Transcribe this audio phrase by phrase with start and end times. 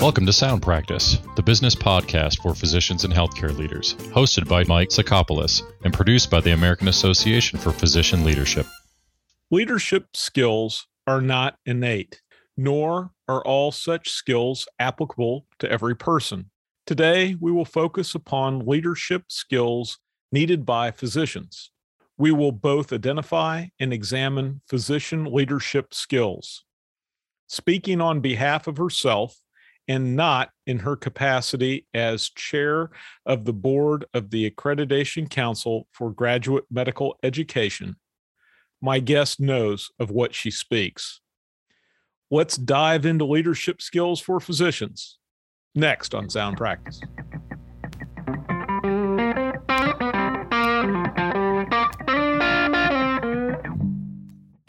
[0.00, 4.88] Welcome to Sound Practice, the business podcast for physicians and healthcare leaders, hosted by Mike
[4.88, 8.64] Sacopulos and produced by the American Association for Physician Leadership.
[9.50, 12.22] Leadership skills are not innate,
[12.56, 16.50] nor are all such skills applicable to every person.
[16.86, 19.98] Today, we will focus upon leadership skills
[20.32, 21.72] needed by physicians.
[22.16, 26.64] We will both identify and examine physician leadership skills.
[27.48, 29.36] Speaking on behalf of herself,
[29.90, 32.90] and not in her capacity as chair
[33.26, 37.96] of the board of the Accreditation Council for Graduate Medical Education.
[38.80, 41.20] My guest knows of what she speaks.
[42.30, 45.18] Let's dive into leadership skills for physicians
[45.74, 47.00] next on Sound Practice.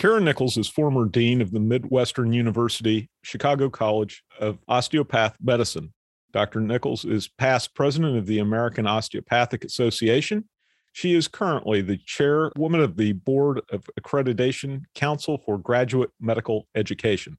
[0.01, 5.93] Karen Nichols is former dean of the Midwestern University Chicago College of Osteopath Medicine.
[6.33, 6.59] Dr.
[6.59, 10.45] Nichols is past president of the American Osteopathic Association.
[10.91, 17.37] She is currently the chairwoman of the Board of Accreditation Council for Graduate Medical Education.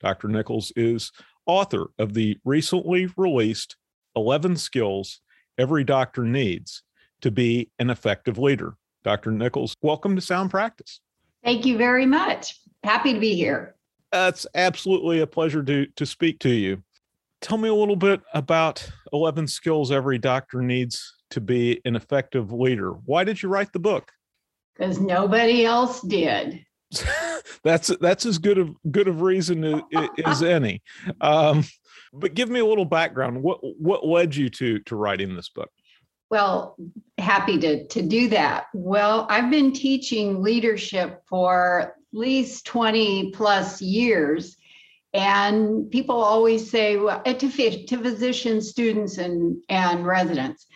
[0.00, 0.26] Dr.
[0.26, 1.12] Nichols is
[1.46, 3.76] author of the recently released
[4.16, 5.20] 11 Skills
[5.56, 6.82] Every Doctor Needs
[7.20, 8.74] to Be an Effective Leader.
[9.04, 9.30] Dr.
[9.30, 11.00] Nichols, welcome to Sound Practice.
[11.44, 12.60] Thank you very much.
[12.84, 13.74] Happy to be here.
[14.12, 16.82] it's absolutely a pleasure to to speak to you.
[17.40, 22.52] Tell me a little bit about 11 skills every doctor needs to be an effective
[22.52, 22.92] leader.
[22.92, 24.12] Why did you write the book?
[24.76, 26.64] Because nobody else did.
[27.64, 30.82] that's that's as good of good of reason as, as any.
[31.20, 31.64] Um,
[32.12, 33.42] but give me a little background.
[33.42, 35.70] What what led you to to writing this book?
[36.32, 36.76] Well,
[37.18, 38.68] happy to, to do that.
[38.72, 44.56] Well, I've been teaching leadership for at least 20 plus years.
[45.12, 50.66] And people always say, well, eh, to, to physicians, students, and, and residents.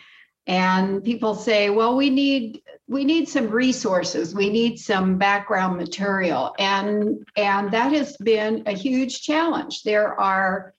[0.45, 6.55] And people say, well, we need we need some resources we need some background material
[6.57, 10.73] and and that has been a huge challenge there are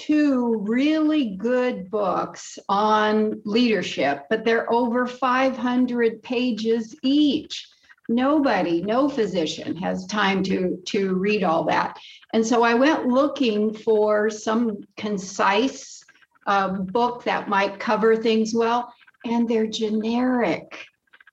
[0.00, 7.68] two really good books on leadership, but they're over 500 pages each.
[8.08, 11.98] Nobody, no physician has time to, to read all that.
[12.32, 16.02] And so I went looking for some concise
[16.46, 18.92] uh, book that might cover things well,
[19.26, 20.86] and they're generic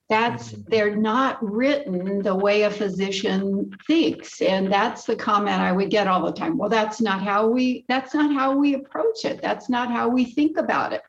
[0.10, 0.62] that's mm-hmm.
[0.68, 6.08] they're not written the way a physician thinks and that's the comment i would get
[6.08, 6.58] all the time.
[6.58, 9.42] Well that's not how we that's not how we approach it.
[9.42, 11.04] That's not how we think about it.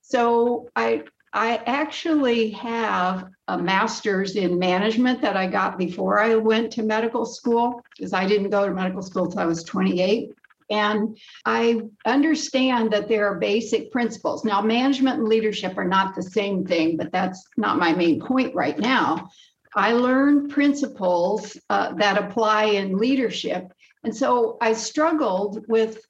[0.00, 1.02] So i
[1.32, 7.24] i actually have a master's in management that i got before i went to medical
[7.24, 10.32] school because i didn't go to medical school until i was 28
[10.70, 14.44] and I understand that there are basic principles.
[14.44, 18.54] Now, management and leadership are not the same thing, but that's not my main point
[18.54, 19.28] right now.
[19.74, 23.72] I learned principles uh, that apply in leadership.
[24.04, 26.00] And so I struggled with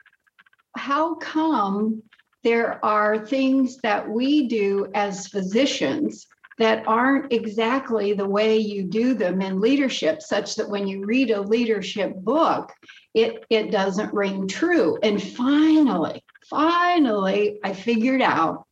[0.76, 2.02] how come
[2.42, 6.26] there are things that we do as physicians
[6.58, 11.30] that aren't exactly the way you do them in leadership, such that when you read
[11.30, 12.70] a leadership book,
[13.14, 14.98] it, it doesn't ring true.
[15.02, 18.66] And finally, finally, I figured out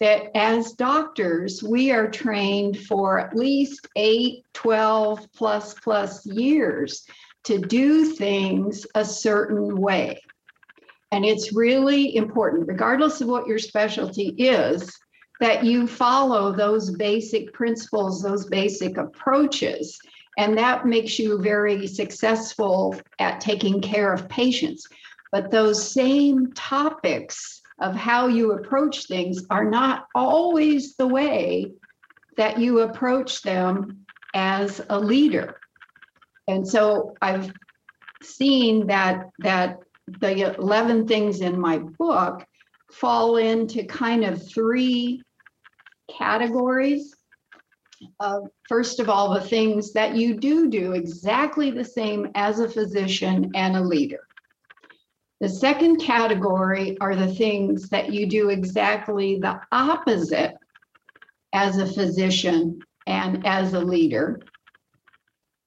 [0.00, 7.04] that as doctors, we are trained for at least 8, 12 plus plus years
[7.44, 10.22] to do things a certain way.
[11.10, 14.96] And it's really important, regardless of what your specialty is,
[15.40, 19.98] that you follow those basic principles, those basic approaches.
[20.38, 24.86] And that makes you very successful at taking care of patients.
[25.32, 31.72] But those same topics of how you approach things are not always the way
[32.36, 35.60] that you approach them as a leader.
[36.46, 37.52] And so I've
[38.22, 39.78] seen that that
[40.20, 42.44] the 11 things in my book
[42.92, 45.22] fall into kind of three
[46.08, 47.17] categories.
[48.20, 52.68] Uh, first of all, the things that you do do exactly the same as a
[52.68, 54.20] physician and a leader.
[55.40, 60.56] The second category are the things that you do exactly the opposite
[61.52, 64.40] as a physician and as a leader.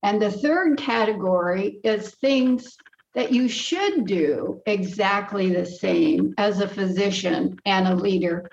[0.03, 2.75] And the third category is things
[3.13, 8.49] that you should do exactly the same as a physician and a leader,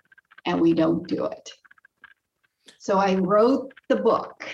[0.46, 1.50] and we don't do it.
[2.88, 4.48] So I wrote the book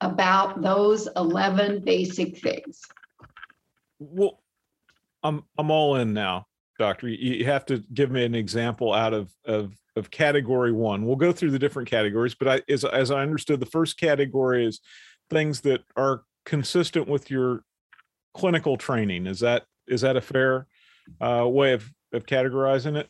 [0.00, 2.80] about those 11 basic things.
[3.98, 4.40] Well,
[5.24, 6.46] I'm I'm all in now,
[6.78, 7.08] doctor.
[7.08, 11.04] You have to give me an example out of of of category one.
[11.04, 14.64] We'll go through the different categories, but I, as as I understood, the first category
[14.64, 14.78] is
[15.28, 17.64] things that are consistent with your
[18.32, 19.26] clinical training.
[19.26, 20.68] Is that is that a fair
[21.20, 23.08] uh, way of of categorizing it?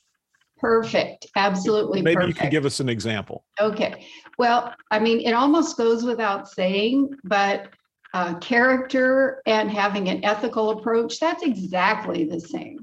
[0.63, 1.27] Perfect.
[1.35, 2.03] Absolutely.
[2.03, 2.29] Maybe perfect.
[2.29, 3.45] you could give us an example.
[3.61, 4.07] Okay.
[4.39, 7.69] Well, I mean, it almost goes without saying, but
[8.15, 12.79] uh, character and having an ethical approach, that's exactly the same.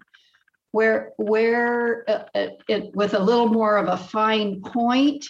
[0.72, 5.26] Where, where uh, uh, it, with a little more of a fine point,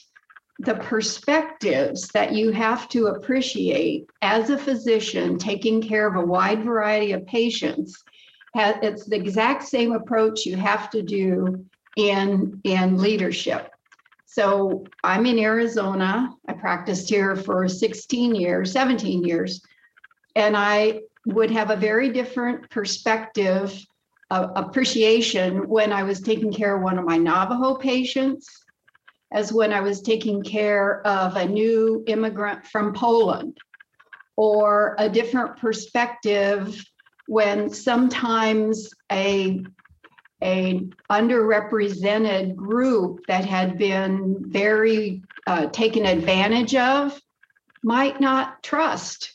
[0.57, 6.63] the perspectives that you have to appreciate as a physician taking care of a wide
[6.63, 8.04] variety of patients,
[8.56, 11.63] it's the exact same approach you have to do
[12.00, 13.72] in, in leadership.
[14.25, 16.30] So I'm in Arizona.
[16.48, 19.62] I practiced here for 16 years, 17 years,
[20.36, 23.86] and I would have a very different perspective,
[24.31, 28.48] uh, appreciation when I was taking care of one of my Navajo patients,
[29.34, 33.57] as when I was taking care of a new immigrant from Poland,
[34.38, 36.81] or a different perspective
[37.28, 39.66] when sometimes a
[40.41, 47.19] a underrepresented group that had been very uh, taken advantage of
[47.83, 49.33] might not trust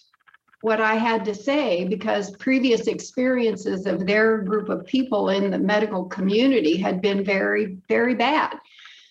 [0.61, 5.59] what I had to say because previous experiences of their group of people in the
[5.59, 8.59] medical community had been very, very bad.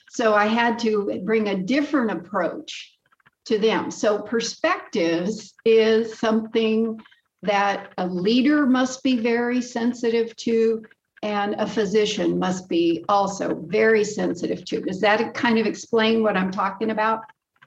[0.10, 2.98] So I had to bring a different approach
[3.46, 3.92] to them.
[3.92, 7.00] So perspectives is something
[7.44, 10.84] that a leader must be very sensitive to
[11.24, 14.82] and a physician must be also very sensitive to.
[14.82, 17.22] Does that kind of explain what I'm talking about?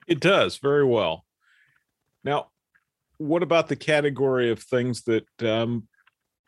[0.06, 1.24] It does very well.
[2.22, 2.48] Now,
[3.16, 5.88] what about the category of things that, um,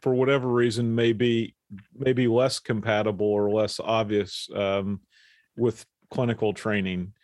[0.02, 1.56] for whatever reason, may be
[1.94, 5.00] maybe less compatible or less obvious um,
[5.56, 7.14] with clinical training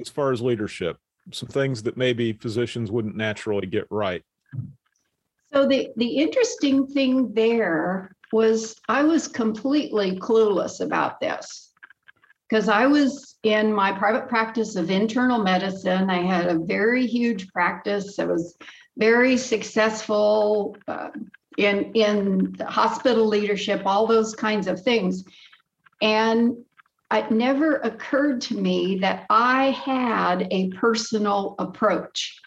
[0.00, 0.96] as far as leadership?
[1.32, 4.22] Some things that maybe physicians wouldn't naturally get right.
[5.52, 11.72] So the the interesting thing there was I was completely clueless about this
[12.48, 16.10] because I was in my private practice of internal medicine.
[16.10, 18.18] I had a very huge practice.
[18.18, 18.56] I was
[18.96, 21.10] very successful uh,
[21.56, 25.24] in in hospital leadership, all those kinds of things,
[26.02, 26.56] and
[27.12, 32.38] it never occurred to me that I had a personal approach.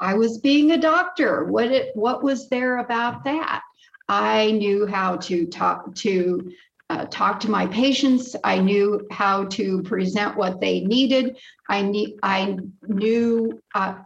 [0.00, 1.44] I was being a doctor.
[1.44, 3.62] What it what was there about that?
[4.08, 6.52] I knew how to talk to
[6.88, 8.36] uh, talk to my patients.
[8.44, 11.36] I knew how to present what they needed.
[11.68, 13.96] I need I knew uh,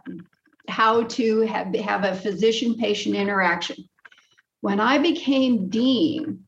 [0.67, 3.89] how to have, have a physician-patient interaction.
[4.61, 6.45] When I became dean,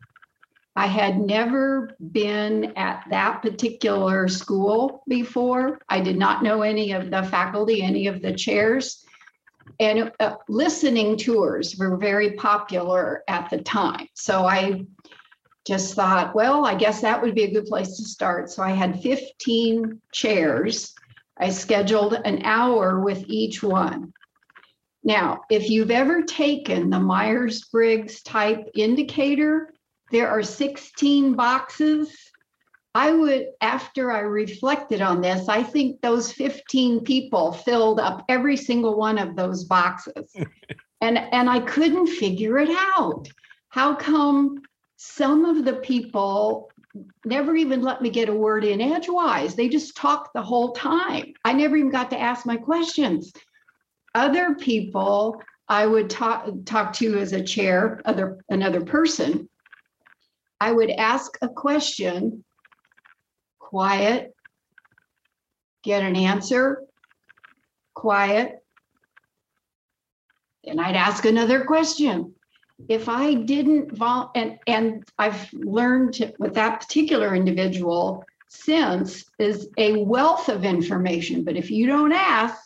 [0.76, 5.80] I had never been at that particular school before.
[5.90, 9.04] I did not know any of the faculty, any of the chairs
[9.80, 14.08] and uh, listening tours were very popular at the time.
[14.14, 14.86] So I
[15.66, 18.50] just thought, well, I guess that would be a good place to start.
[18.50, 20.94] So I had 15 chairs.
[21.38, 24.14] I scheduled an hour with each one.
[25.04, 29.74] Now, if you've ever taken the Myers Briggs type indicator,
[30.12, 32.16] there are 16 boxes
[32.96, 38.56] I would, after I reflected on this, I think those 15 people filled up every
[38.56, 40.36] single one of those boxes.
[41.02, 43.28] and and I couldn't figure it out.
[43.70, 44.62] How come
[44.96, 46.72] some of the people
[47.26, 49.56] never even let me get a word in edgewise?
[49.56, 51.34] They just talked the whole time.
[51.44, 53.34] I never even got to ask my questions.
[54.14, 59.50] Other people I would talk talk to as a chair, other another person.
[60.62, 62.44] I would ask a question
[63.74, 64.36] quiet,
[65.84, 66.84] get an answer,
[67.96, 68.60] quiet.
[70.64, 72.36] And I'd ask another question.
[72.88, 79.70] If I didn't vol and and I've learned to, with that particular individual since is
[79.80, 82.62] a wealth of information, but if you don't ask,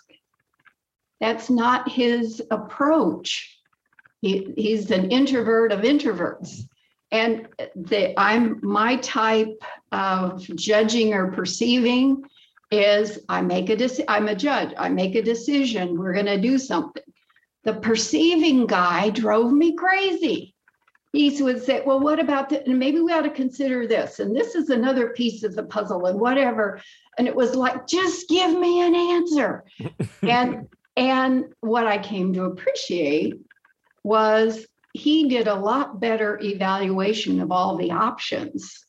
[1.21, 3.57] that's not his approach.
[4.19, 6.67] He, he's an introvert of introverts
[7.11, 9.61] and the i'm my type
[9.91, 12.23] of judging or perceiving
[12.71, 16.39] is i make a decision i'm a judge i make a decision we're going to
[16.39, 17.03] do something.
[17.63, 20.55] The perceiving guy drove me crazy.
[21.11, 24.35] He would say well what about that and maybe we ought to consider this and
[24.35, 26.81] this is another piece of the puzzle and whatever.
[27.17, 29.65] And it was like just give me an answer.
[30.21, 33.35] And and what i came to appreciate
[34.03, 38.85] was he did a lot better evaluation of all the options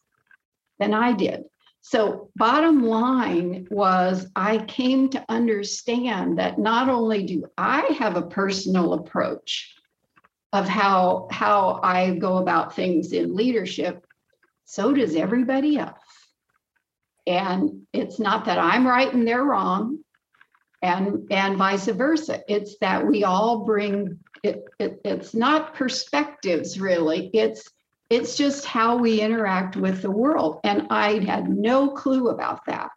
[0.78, 1.45] than I did.
[1.81, 8.26] So, bottom line was, I came to understand that not only do I have a
[8.26, 9.75] personal approach
[10.52, 14.07] of how, how I go about things in leadership,
[14.64, 15.97] so does everybody else.
[17.26, 19.99] And it's not that I'm right and they're wrong,
[20.83, 22.43] and, and vice versa.
[22.49, 27.30] It's that we all bring it, it it's not perspectives really.
[27.33, 27.68] It's
[28.11, 30.61] it's just how we interact with the world.
[30.64, 32.90] And I had no clue about that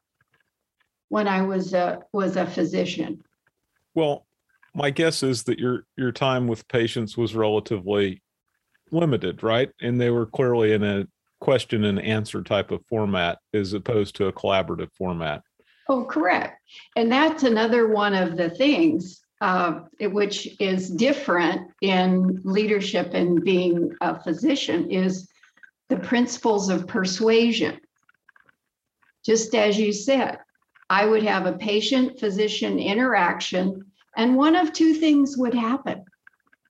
[1.10, 3.22] when I was a was a physician.
[3.94, 4.26] Well,
[4.74, 8.22] my guess is that your your time with patients was relatively
[8.92, 9.70] limited, right?
[9.82, 11.08] And they were clearly in a
[11.40, 15.42] question and answer type of format as opposed to a collaborative format.
[15.90, 16.62] Oh, correct.
[16.96, 23.92] And that's another one of the things uh, which is different in leadership and being
[24.00, 25.28] a physician, is
[25.90, 27.80] the principles of persuasion.
[29.26, 30.38] Just as you said,
[30.90, 36.06] I would have a patient physician interaction, and one of two things would happen.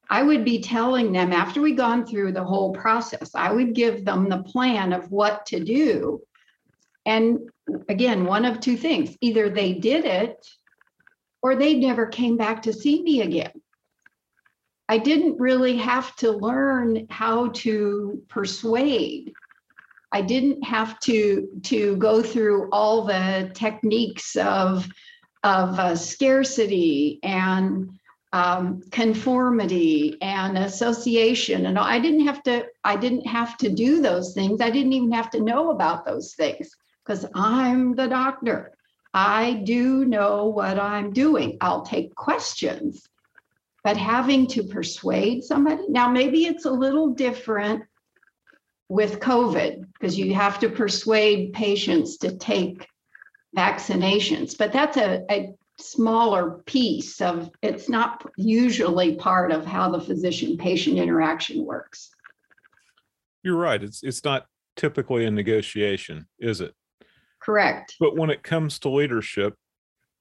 [0.09, 4.05] I would be telling them after we gone through the whole process, I would give
[4.05, 6.21] them the plan of what to do.
[7.05, 7.49] And
[7.89, 10.45] again, one of two things either they did it
[11.41, 13.51] or they never came back to see me again.
[14.87, 19.33] I didn't really have to learn how to persuade.
[20.11, 24.87] I didn't have to to go through all the techniques of
[25.43, 27.89] of uh, scarcity and
[28.33, 34.33] um, conformity and association and I didn't have to I didn't have to do those
[34.33, 34.61] things.
[34.61, 36.69] I didn't even have to know about those things
[37.05, 38.73] because I'm the doctor.
[39.13, 41.57] I do know what I'm doing.
[41.61, 43.07] I'll take questions,
[43.83, 47.83] but having to persuade somebody, now maybe it's a little different
[48.87, 52.87] with COVID because you have to persuade patients to take
[53.55, 59.99] vaccinations, but that's a, a smaller piece of it's not usually part of how the
[59.99, 62.11] physician patient interaction works.
[63.43, 63.81] You're right.
[63.81, 66.73] It's it's not typically a negotiation, is it?
[67.41, 67.95] Correct.
[67.99, 69.55] But when it comes to leadership,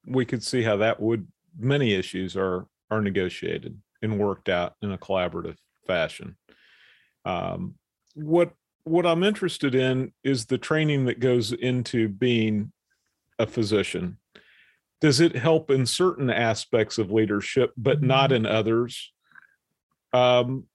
[0.05, 4.91] we could see how that would many issues are are negotiated and worked out in
[4.91, 6.37] a collaborative fashion.
[7.25, 7.75] Um,
[8.15, 12.71] what what I'm interested in is the training that goes into being
[13.37, 14.17] a physician.
[14.99, 18.45] Does it help in certain aspects of leadership, but not mm-hmm.
[18.45, 19.13] in others?
[20.13, 20.65] Um,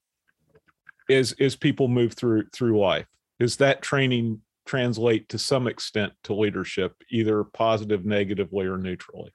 [1.09, 3.07] as as people move through through life,
[3.39, 9.33] is that training translate to some extent to leadership, either positive, negatively, or neutrally?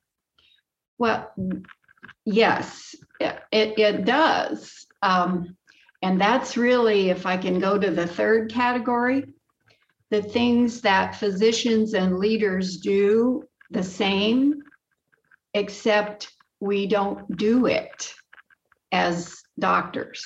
[0.97, 1.33] Well,
[2.25, 4.85] yes, it, it does.
[5.01, 5.57] Um,
[6.01, 9.25] and that's really, if I can go to the third category,
[10.09, 14.61] the things that physicians and leaders do the same,
[15.53, 18.13] except we don't do it
[18.91, 20.25] as doctors.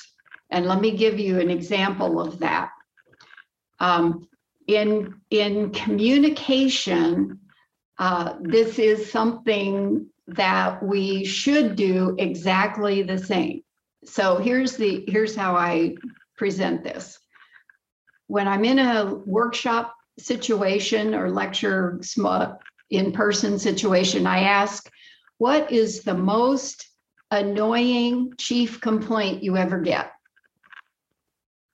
[0.50, 2.70] And let me give you an example of that.
[3.78, 4.28] Um,
[4.66, 7.40] in in communication,
[7.98, 13.62] uh, this is something that we should do exactly the same.
[14.04, 15.96] So here's the here's how I
[16.36, 17.18] present this.
[18.26, 22.00] When I'm in a workshop situation or lecture
[22.90, 24.90] in-person situation, I ask,
[25.38, 26.88] what is the most
[27.30, 30.12] annoying chief complaint you ever get?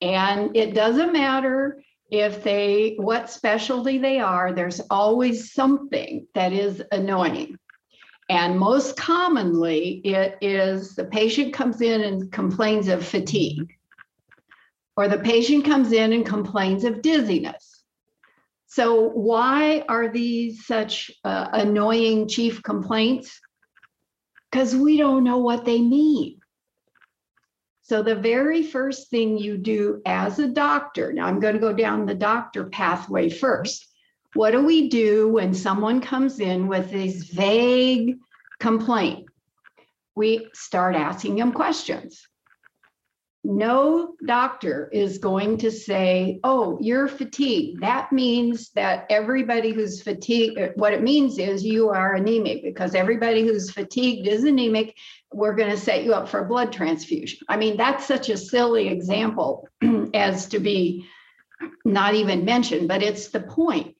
[0.00, 6.82] And it doesn't matter if they what specialty they are there's always something that is
[6.92, 7.58] annoying.
[8.28, 13.74] And most commonly it is the patient comes in and complains of fatigue.
[14.94, 17.82] Or the patient comes in and complains of dizziness.
[18.66, 23.40] So why are these such uh, annoying chief complaints?
[24.50, 26.41] Because we don't know what they mean
[27.84, 31.72] so, the very first thing you do as a doctor, now I'm going to go
[31.72, 33.86] down the doctor pathway first.
[34.34, 38.18] What do we do when someone comes in with this vague
[38.60, 39.26] complaint?
[40.14, 42.26] We start asking them questions
[43.44, 47.82] no doctor is going to say, oh, you're fatigued.
[47.82, 52.94] That means that everybody who's fatigued, uh, what it means is you are anemic because
[52.94, 54.96] everybody who's fatigued is anemic.
[55.32, 57.40] We're going to set you up for a blood transfusion.
[57.48, 59.68] I mean, that's such a silly example
[60.14, 61.06] as to be
[61.84, 63.96] not even mentioned, but it's the point.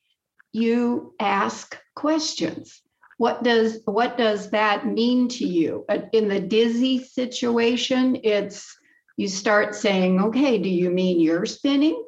[0.52, 2.80] You ask questions.
[3.18, 5.84] What does what does that mean to you?
[5.88, 8.76] Uh, in the dizzy situation, it's
[9.22, 12.04] you start saying, okay, do you mean you're spinning?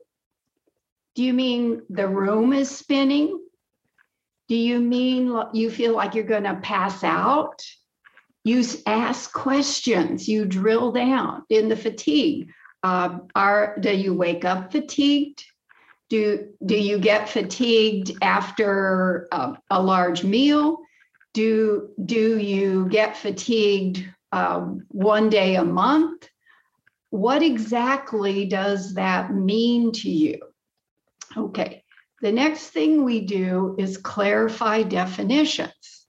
[1.15, 3.41] Do you mean the room is spinning?
[4.49, 7.63] Do you mean you feel like you're going to pass out?
[8.43, 12.51] You ask questions, you drill down in the fatigue.
[12.83, 15.45] Uh, are do you wake up fatigued?
[16.11, 20.79] Do do you get fatigued after a, a large meal?
[21.33, 26.29] Do do you get fatigued um, one day a month?
[27.15, 30.41] What exactly does that mean to you?
[31.37, 31.85] Okay,
[32.21, 36.09] the next thing we do is clarify definitions.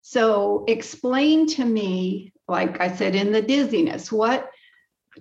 [0.00, 4.48] So explain to me, like I said in the dizziness, what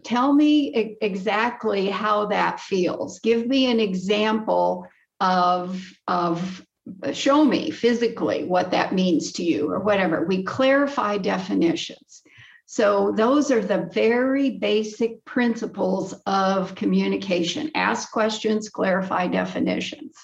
[0.06, 3.20] tell me exactly how that feels.
[3.20, 4.88] Give me an example
[5.20, 6.66] of of
[7.12, 10.24] show me physically what that means to you or whatever.
[10.26, 12.23] We clarify definitions.
[12.66, 20.16] So, those are the very basic principles of communication ask questions, clarify definitions.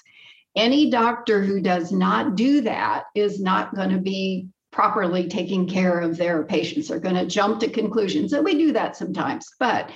[0.56, 6.00] Any doctor who does not do that is not going to be properly taking care
[6.00, 6.88] of their patients.
[6.88, 8.34] They're going to jump to conclusions.
[8.34, 9.48] And we do that sometimes.
[9.60, 9.92] But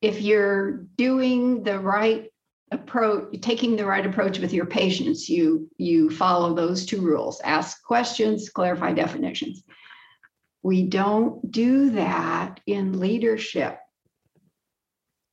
[0.00, 2.30] if you're doing the right
[2.70, 7.82] approach taking the right approach with your patients you you follow those two rules ask
[7.82, 9.64] questions clarify definitions
[10.62, 13.78] we don't do that in leadership.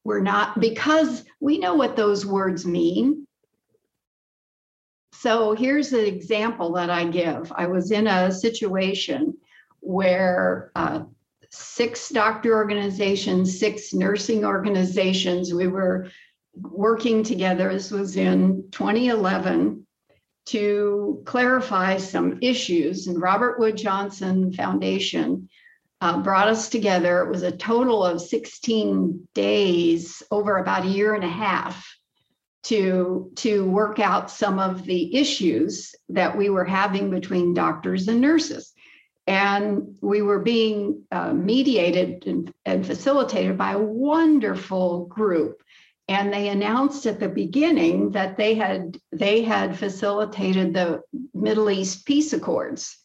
[0.03, 3.25] We're not, because we know what those words mean.
[5.13, 7.51] So here's an example that I give.
[7.55, 9.35] I was in a situation
[9.79, 11.03] where uh,
[11.49, 16.09] six doctor organizations, six nursing organizations, we were
[16.55, 17.71] working together.
[17.73, 19.84] This was in 2011
[20.45, 23.07] to clarify some issues.
[23.07, 25.49] And Robert Wood Johnson Foundation
[26.01, 27.23] uh, brought us together.
[27.23, 31.85] It was a total of 16 days over about a year and a half
[32.63, 38.21] to, to work out some of the issues that we were having between doctors and
[38.21, 38.73] nurses.
[39.27, 45.61] And we were being uh, mediated and, and facilitated by a wonderful group
[46.07, 51.01] and they announced at the beginning that they had they had facilitated the
[51.33, 52.97] Middle East peace accords.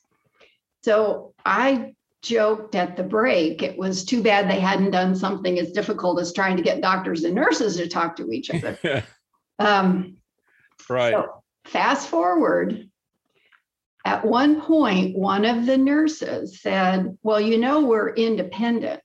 [0.82, 5.72] So I joked at the break it was too bad they hadn't done something as
[5.72, 8.78] difficult as trying to get doctors and nurses to talk to each other.
[9.58, 10.18] um,
[10.88, 11.12] right.
[11.12, 12.86] So fast forward.
[14.02, 19.00] At one point, one of the nurses said, Well, you know, we're independent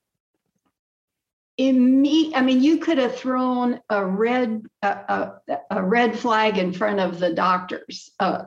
[1.60, 6.74] imme- I mean, you could have thrown a red a, a, a, red flag in
[6.74, 8.44] front of the doctors, uh,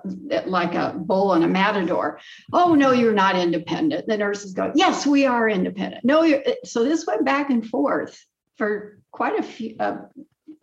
[0.46, 2.20] like a bull and a matador.
[2.52, 4.06] Oh no, you're not independent.
[4.06, 6.04] The nurses go, yes, we are independent.
[6.04, 6.42] No, you're.
[6.64, 8.18] So this went back and forth
[8.56, 9.98] for quite a few, uh,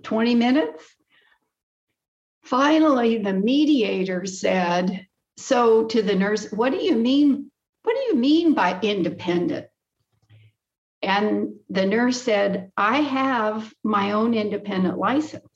[0.03, 0.83] twenty minutes.
[2.43, 7.49] Finally, the mediator said, "So to the nurse, what do you mean?
[7.81, 9.65] What do you mean by independent?"
[11.05, 15.47] And the nurse said, I have my own independent license.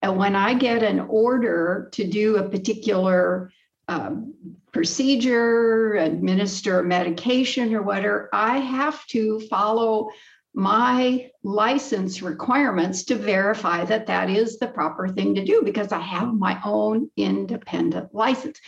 [0.00, 3.52] And when I get an order to do a particular
[3.86, 4.34] um,
[4.72, 10.10] procedure, administer medication or whatever, I have to follow
[10.54, 16.00] my license requirements to verify that that is the proper thing to do because I
[16.00, 18.60] have my own independent license.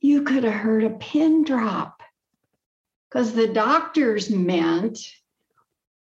[0.00, 2.02] You could have heard a pin drop
[3.10, 4.98] because the doctors meant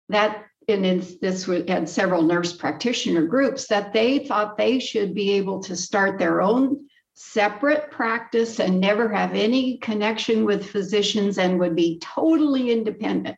[0.09, 5.61] that and this had several nurse practitioner groups that they thought they should be able
[5.63, 11.75] to start their own separate practice and never have any connection with physicians and would
[11.75, 13.37] be totally independent.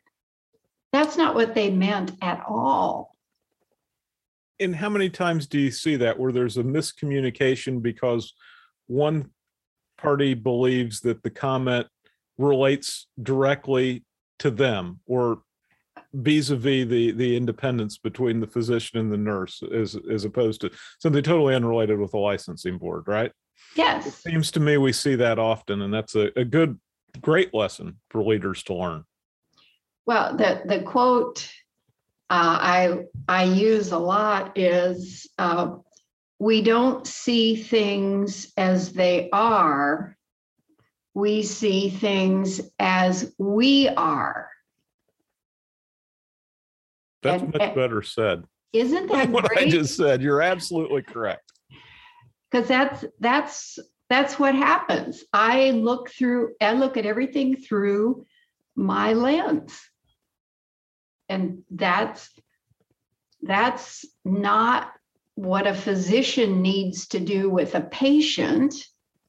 [0.92, 3.16] That's not what they meant at all.
[4.58, 8.34] And how many times do you see that where there's a miscommunication because
[8.88, 9.30] one
[9.96, 11.86] party believes that the comment
[12.40, 14.02] relates directly
[14.38, 15.42] to them or
[16.14, 21.22] vis-a-vis the the independence between the physician and the nurse as as opposed to something
[21.22, 23.32] totally unrelated with the licensing board right?
[23.76, 24.06] Yes.
[24.06, 26.80] It seems to me we see that often and that's a, a good
[27.20, 29.04] great lesson for leaders to learn.
[30.06, 31.48] Well the the quote
[32.30, 32.98] uh, i
[33.28, 35.76] i use a lot is uh,
[36.38, 40.16] we don't see things as they are
[41.14, 44.48] we see things as we are.
[47.22, 48.44] That's and, much better said.
[48.72, 49.66] Isn't that what great?
[49.66, 50.22] I just said?
[50.22, 51.52] You're absolutely correct.
[52.50, 55.22] Because that's that's that's what happens.
[55.32, 58.26] I look through, I look at everything through
[58.74, 59.78] my lens.
[61.28, 62.30] and that's
[63.42, 64.92] that's not
[65.34, 68.74] what a physician needs to do with a patient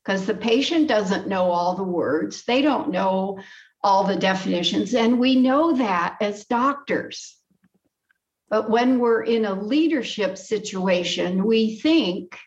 [0.03, 2.43] because the patient doesn't know all the words.
[2.43, 3.39] They don't know
[3.83, 4.93] all the definitions.
[4.93, 7.37] And we know that as doctors.
[8.49, 12.37] But when we're in a leadership situation we think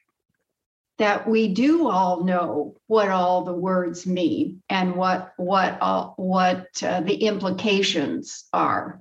[0.99, 6.67] that we do all know what all the words mean and what what all, what
[6.83, 9.01] uh, the implications are.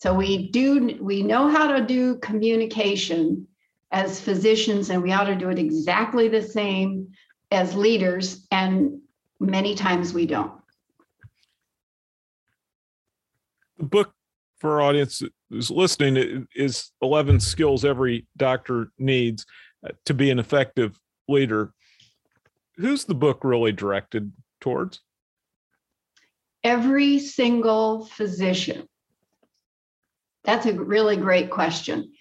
[0.00, 3.46] So we do we know how to do communication
[3.94, 7.06] as physicians and we ought to do it exactly the same
[7.52, 9.00] as leaders and
[9.38, 10.50] many times we don't.
[13.78, 14.12] The book
[14.58, 19.46] for our audience who's listening is 11 skills every doctor needs
[19.86, 21.72] uh, to be an effective leader.
[22.76, 25.02] Who's the book really directed towards?
[26.64, 28.88] Every single physician.
[30.42, 32.13] That's a really great question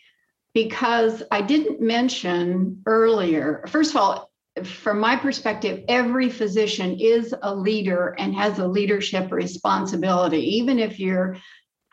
[0.54, 3.66] because I didn't mention earlier.
[3.68, 4.32] First of all,
[4.63, 11.00] from my perspective, every physician is a leader and has a leadership responsibility, even if
[11.00, 11.38] you're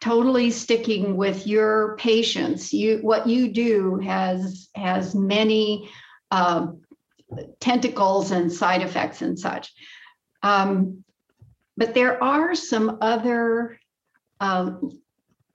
[0.01, 5.91] totally sticking with your patients you what you do has has many
[6.31, 6.69] uh,
[7.61, 9.73] tentacles and side effects and such
[10.43, 11.05] um,
[11.77, 13.79] but there are some other
[14.41, 14.73] uh,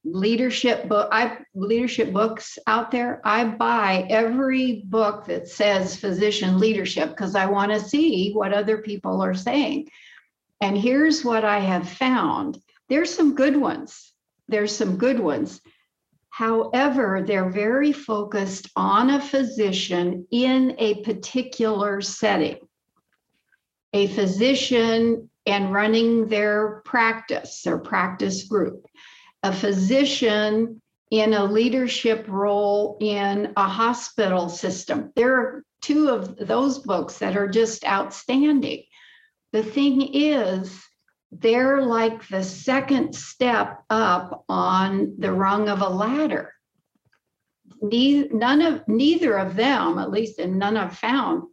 [0.06, 7.10] leadership book i leadership books out there i buy every book that says physician leadership
[7.10, 9.88] because i want to see what other people are saying
[10.62, 14.14] and here's what i have found there's some good ones
[14.48, 15.62] there's some good ones.
[16.30, 22.58] However, they're very focused on a physician in a particular setting.
[23.94, 28.86] A physician and running their practice, their practice group.
[29.46, 30.82] A physician
[31.12, 35.12] in a leadership role in a hospital system.
[35.16, 38.86] There are two of those books that are just outstanding.
[39.54, 40.84] The thing is,
[41.32, 46.52] they're like the second step up on the rung of a ladder.
[47.84, 51.44] none of neither of them, at least and none I've found,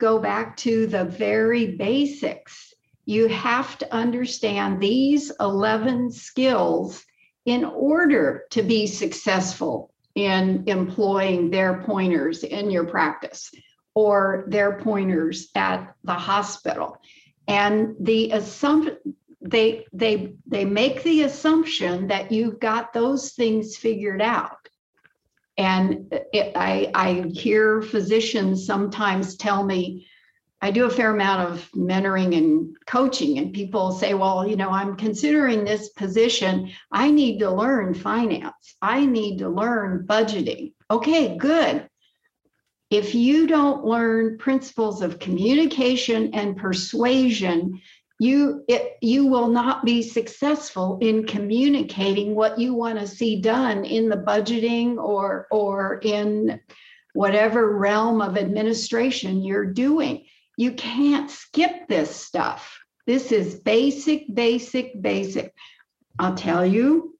[0.00, 2.72] go back to the very basics.
[3.04, 7.04] You have to understand these 11 skills
[7.46, 13.50] in order to be successful in employing their pointers in your practice
[13.94, 16.96] or their pointers at the hospital.
[17.46, 18.96] And the assumption
[19.40, 24.64] they they they make the assumption that you've got those things figured out
[25.56, 30.06] and it, I, I hear physicians sometimes tell me
[30.64, 34.70] i do a fair amount of mentoring and coaching and people say well you know
[34.70, 36.70] i'm considering this position.
[36.90, 38.76] I need to learn finance.
[38.80, 40.72] I need to learn budgeting.
[40.90, 41.88] Okay good.
[42.90, 47.80] If you don't learn principles of communication and persuasion
[48.20, 53.84] you it, you will not be successful in communicating what you want to see done
[53.84, 56.60] in the budgeting or or in
[57.12, 60.24] whatever realm of administration you're doing
[60.56, 65.52] you can't skip this stuff this is basic basic basic
[66.18, 67.16] i'll tell you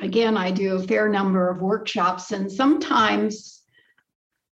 [0.00, 3.62] again i do a fair number of workshops and sometimes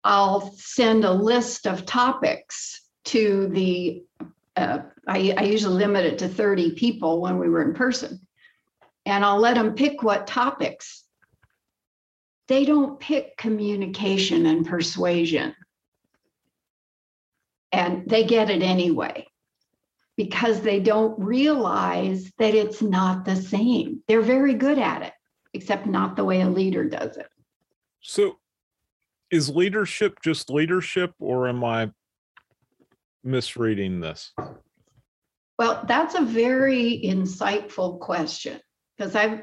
[0.03, 4.03] i'll send a list of topics to the
[4.55, 8.25] uh, I, I usually limit it to 30 people when we were in person.
[9.05, 11.03] And I'll let them pick what topics.
[12.47, 15.55] They don't pick communication and persuasion.
[17.75, 19.27] And they get it anyway
[20.15, 24.01] because they don't realize that it's not the same.
[24.07, 25.11] They're very good at it,
[25.53, 27.27] except not the way a leader does it.
[27.99, 28.37] So,
[29.29, 31.91] is leadership just leadership, or am I
[33.25, 34.31] misreading this?
[35.59, 38.61] Well, that's a very insightful question
[38.97, 39.41] because I've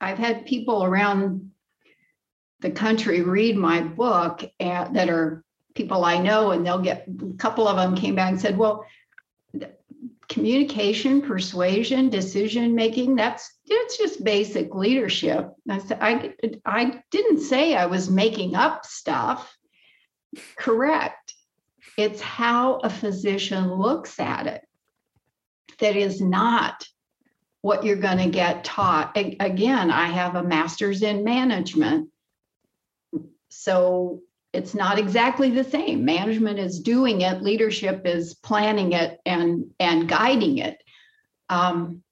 [0.00, 1.50] I've had people around
[2.60, 7.36] the country read my book and, that are people I know, and they'll get a
[7.36, 8.84] couple of them came back and said, "Well,
[10.28, 17.74] communication, persuasion, decision making that's it's just basic leadership." I said, "I I didn't say
[17.74, 19.56] I was making up stuff."
[20.56, 21.34] Correct.
[21.98, 24.62] It's how a physician looks at it
[25.80, 26.86] that is not
[27.60, 29.16] what you're going to get taught.
[29.16, 32.10] Again, I have a master's in management.
[33.50, 36.04] So it's not exactly the same.
[36.04, 40.82] Management is doing it, leadership is planning it and, and guiding it.
[41.48, 42.02] Um,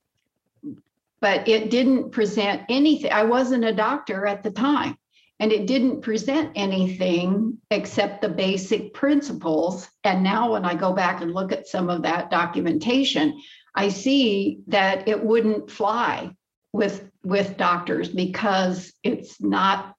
[1.19, 3.11] but it didn't present anything.
[3.11, 4.97] I wasn't a doctor at the time,
[5.39, 9.87] and it didn't present anything except the basic principles.
[10.03, 13.39] And now, when I go back and look at some of that documentation,
[13.75, 16.35] I see that it wouldn't fly
[16.73, 19.95] with with doctors because it's not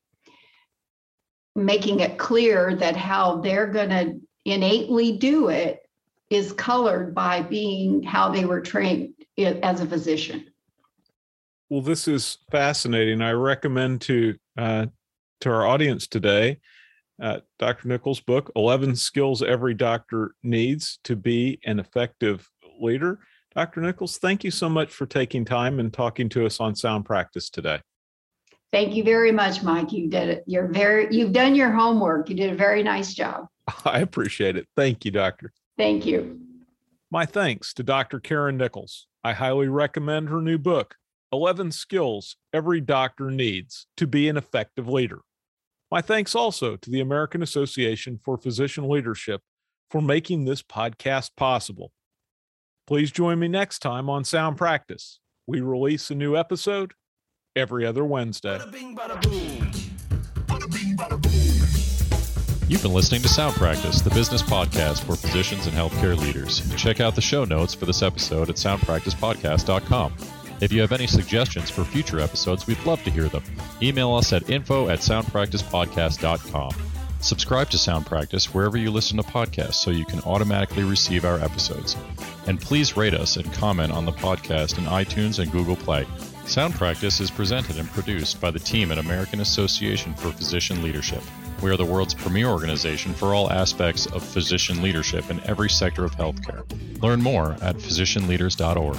[1.54, 5.80] making it clear that how they're going to innately do it
[6.30, 10.46] is colored by being how they were trained as a physician.
[11.68, 13.22] Well, this is fascinating.
[13.22, 14.86] I recommend to uh,
[15.40, 16.58] to our audience today
[17.22, 17.88] uh, Dr.
[17.88, 22.48] Nichols' book, 11 Skills Every Doctor Needs to Be an Effective
[22.80, 23.20] Leader.
[23.54, 23.80] Dr.
[23.80, 27.48] Nichols, thank you so much for taking time and talking to us on sound practice
[27.48, 27.80] today.
[28.72, 29.92] Thank you very much, Mike.
[29.92, 30.44] You did it.
[30.46, 32.30] You're very you've done your homework.
[32.30, 33.46] You did a very nice job.
[33.84, 34.66] I appreciate it.
[34.76, 35.52] Thank you, doctor.
[35.76, 36.40] Thank you.
[37.10, 38.18] My thanks to Dr.
[38.18, 39.06] Karen Nichols.
[39.22, 40.96] I highly recommend her new book,
[41.32, 45.20] 11 Skills Every Doctor Needs to Be an Effective Leader.
[45.90, 49.42] My thanks also to the American Association for Physician Leadership
[49.90, 51.92] for making this podcast possible.
[52.86, 55.20] Please join me next time on Sound Practice.
[55.46, 56.94] We release a new episode
[57.56, 58.58] every other Wednesday.
[62.68, 66.62] You've been listening to Sound Practice, the business podcast for physicians and healthcare leaders.
[66.76, 70.14] Check out the show notes for this episode at soundpracticepodcast.com.
[70.60, 73.42] If you have any suggestions for future episodes, we'd love to hear them.
[73.82, 76.70] Email us at info at soundpracticepodcast.com.
[77.20, 81.38] Subscribe to Sound Practice wherever you listen to podcasts so you can automatically receive our
[81.40, 81.96] episodes.
[82.46, 86.06] And please rate us and comment on the podcast in iTunes and Google Play.
[86.46, 91.22] Sound Practice is presented and produced by the team at American Association for Physician Leadership.
[91.62, 96.04] We are the world's premier organization for all aspects of physician leadership in every sector
[96.04, 96.64] of healthcare.
[97.00, 98.96] Learn more at physicianleaders.org.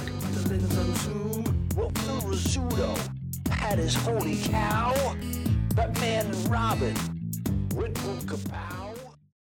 [3.96, 5.16] Holy cow!
[5.74, 6.94] Batman and Robin